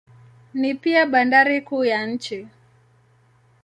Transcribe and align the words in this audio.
Ni 0.53 0.73
pia 0.75 1.05
bandari 1.05 1.61
kuu 1.61 1.83
ya 1.85 2.05
nchi. 2.07 2.47